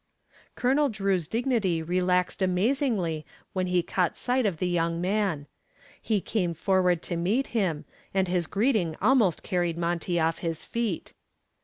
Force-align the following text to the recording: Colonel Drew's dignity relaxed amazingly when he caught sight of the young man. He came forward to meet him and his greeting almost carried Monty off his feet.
Colonel 0.55 0.89
Drew's 0.89 1.27
dignity 1.27 1.83
relaxed 1.83 2.41
amazingly 2.41 3.23
when 3.53 3.67
he 3.67 3.83
caught 3.83 4.17
sight 4.17 4.47
of 4.47 4.57
the 4.57 4.67
young 4.67 4.99
man. 4.99 5.45
He 6.01 6.19
came 6.21 6.55
forward 6.55 7.03
to 7.03 7.15
meet 7.15 7.45
him 7.53 7.85
and 8.11 8.27
his 8.27 8.47
greeting 8.47 8.95
almost 8.99 9.43
carried 9.43 9.77
Monty 9.77 10.19
off 10.19 10.39
his 10.39 10.65
feet. 10.65 11.13